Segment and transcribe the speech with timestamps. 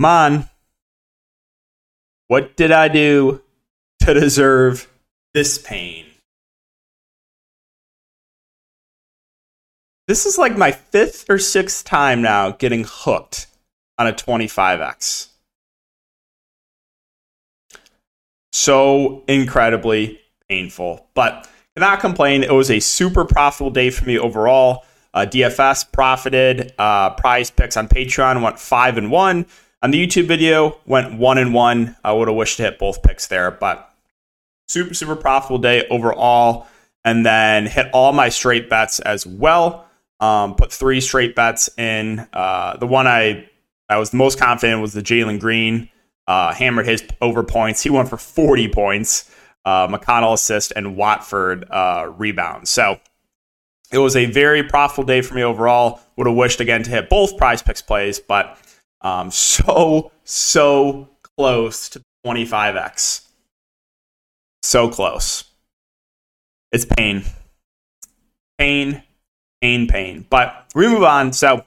[0.00, 0.48] Come on.
[2.28, 3.42] What did I do
[4.00, 4.90] to deserve
[5.34, 6.06] this pain?
[10.08, 13.46] This is like my fifth or sixth time now getting hooked
[13.98, 15.28] on a 25x.
[18.54, 21.46] So incredibly painful, but
[21.76, 22.42] cannot complain.
[22.42, 24.86] It was a super profitable day for me overall.
[25.12, 26.72] Uh, DFS profited.
[26.78, 29.44] Uh, PrizePicks on Patreon went five and one.
[29.82, 31.96] On the YouTube video, went one and one.
[32.04, 33.90] I would have wished to hit both picks there, but
[34.68, 36.66] super super profitable day overall.
[37.02, 39.86] And then hit all my straight bets as well.
[40.20, 42.28] Um, put three straight bets in.
[42.32, 43.48] Uh, the one I
[43.88, 45.88] I was most confident was the Jalen Green.
[46.26, 47.82] Uh, hammered his over points.
[47.82, 49.34] He went for 40 points.
[49.64, 52.68] Uh, McConnell assist and Watford uh, rebound.
[52.68, 53.00] So
[53.90, 56.00] it was a very profitable day for me overall.
[56.16, 58.58] Would have wished again to hit both PrizePicks plays, but
[59.02, 63.26] um, so, so close to 25x.
[64.62, 65.44] So close.
[66.72, 67.24] It's pain.
[68.58, 69.02] Pain,
[69.60, 70.26] pain, pain.
[70.28, 71.32] But we move on.
[71.32, 71.64] So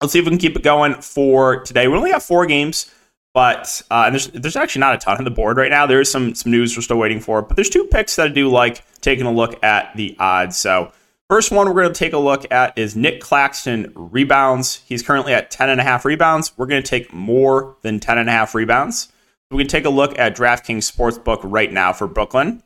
[0.00, 1.88] let's see if we can keep it going for today.
[1.88, 2.92] We only have four games,
[3.32, 5.86] but uh, and there's there's actually not a ton on the board right now.
[5.86, 8.30] There is some some news we're still waiting for, but there's two picks that I
[8.30, 10.56] do like taking a look at the odds.
[10.56, 10.92] So
[11.30, 14.82] First one we're going to take a look at is Nick Claxton rebounds.
[14.86, 16.58] He's currently at 10.5 rebounds.
[16.58, 19.12] We're going to take more than 10.5 rebounds.
[19.48, 22.64] We can take a look at DraftKings Sportsbook right now for Brooklyn.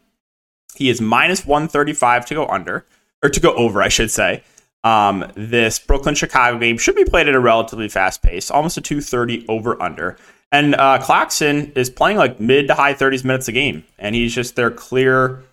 [0.74, 2.86] He is minus 135 to go under,
[3.22, 4.42] or to go over, I should say.
[4.82, 8.80] Um, this Brooklyn Chicago game should be played at a relatively fast pace, almost a
[8.80, 10.16] 230 over under.
[10.50, 14.34] And uh, Claxton is playing like mid to high 30s minutes a game, and he's
[14.34, 15.44] just their clear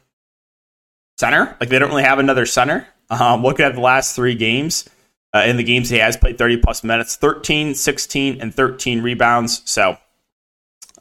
[1.20, 1.58] center.
[1.60, 2.88] Like they don't really have another center.
[3.12, 4.90] Um, looking at the last three games,
[5.36, 9.62] uh, in the games he has played 30 plus minutes, 13, 16, and 13 rebounds.
[9.66, 9.98] So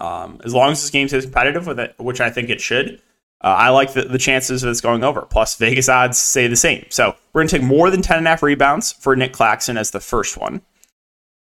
[0.00, 3.00] um, as long as this game is competitive with it, which I think it should,
[3.42, 5.22] uh, I like the, the chances of this going over.
[5.22, 6.84] Plus, Vegas odds say the same.
[6.90, 10.36] So we're going to take more than 10.5 rebounds for Nick Claxton as the first
[10.36, 10.60] one.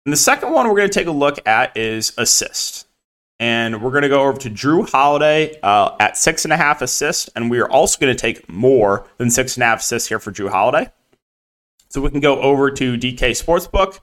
[0.06, 2.88] And the second one we're going to take a look at is assist
[3.41, 6.84] and we're going to go over to Jrue Holiday uh, at six and a half
[6.84, 10.07] assists, and we are also going to take more than six and a half assists
[10.07, 10.91] here for Jrue Holiday.
[11.90, 14.00] So we can go over to DK Sportsbook,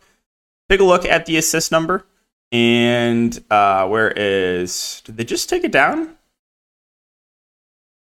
[0.69, 2.05] take a look at the assist number,
[2.51, 5.03] and uh, where is?
[5.05, 6.17] Did they just take it down?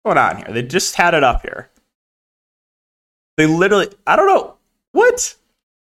[0.01, 0.47] What's going on here?
[0.51, 1.69] They just had it up here.
[3.37, 4.57] They literally, I don't know
[4.91, 5.35] what.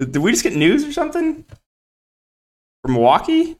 [0.00, 1.46] Did we just get news or something
[2.82, 3.56] from Milwaukee?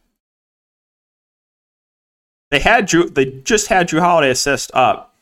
[2.55, 5.17] They had Jrue, they just had Jrue Holiday assist up,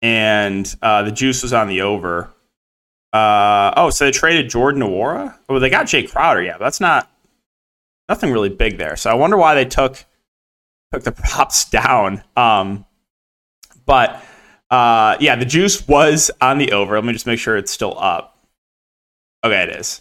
[0.00, 2.32] and uh, the juice was on the over.
[3.12, 5.36] Uh, oh, so they traded Jordan Nwora.
[5.46, 6.42] Oh, they got Jae Crowder.
[6.42, 7.10] Yeah, that's not
[8.08, 8.96] nothing really big there.
[8.96, 10.06] So I wonder why they took
[10.90, 12.22] took the props down.
[12.34, 12.86] Um,
[13.84, 14.24] but
[14.70, 16.94] uh, yeah, the juice was on the over.
[16.94, 18.38] Let me just make sure it's still up.
[19.44, 20.00] Okay, it is.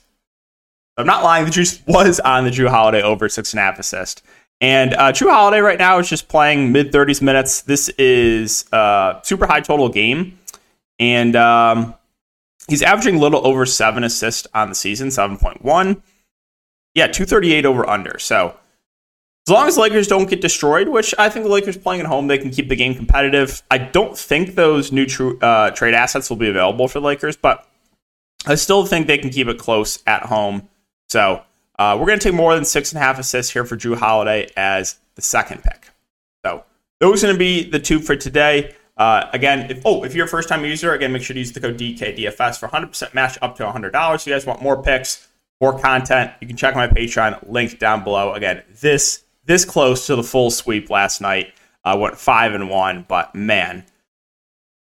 [0.96, 1.44] I'm not lying.
[1.44, 4.23] The juice was on the Jrue Holiday over six and a half assist.
[4.62, 7.62] And uh, Jrue Holiday right now is just playing mid 30s minutes.
[7.62, 10.38] This is a super high total game.
[11.00, 11.96] And um,
[12.68, 16.02] he's averaging a little over seven assists on the season, 7.1.
[16.94, 18.20] Yeah, 238 over under.
[18.20, 18.58] So
[19.47, 22.28] as long as Lakers don't get destroyed, which I think the Lakers playing at home,
[22.28, 23.64] they can keep the game competitive.
[23.72, 27.66] I don't think those new tr- uh, trade assets will be available for Lakers, but
[28.46, 30.68] I still think they can keep it close at home.
[31.08, 31.44] So
[31.79, 33.95] uh, we're going to take more than six and a half assists here for Jrue
[33.95, 35.90] Holiday as the second pick.
[36.45, 36.66] So
[37.00, 38.75] those are going to be the two for today.
[38.97, 41.53] Uh, again, if, oh, if you're a first time user, again, make sure to use
[41.53, 44.16] the code DKDFS for 100% match up to $100.
[44.16, 45.29] If you guys want more picks,
[45.61, 48.34] more content, you can check my Patreon link down below.
[48.34, 51.53] Again, this this close to the full sweep last night.
[51.85, 53.85] I uh, went five and one, but man,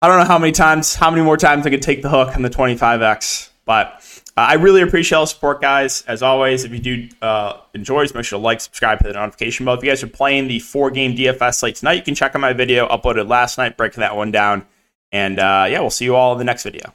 [0.01, 2.35] I don't know how many times, how many more times I could take the hook
[2.35, 4.01] on the 25x, but
[4.37, 6.03] I really appreciate all the support, guys.
[6.07, 9.65] As always, if you do uh, enjoy, make sure to like, subscribe, hit the notification
[9.65, 9.75] bell.
[9.75, 12.41] If you guys are playing the four game DFS slate tonight, you can check out
[12.41, 14.65] my video uploaded last night, breaking that one down.
[15.11, 16.93] And uh, yeah, we'll see you all in the next video.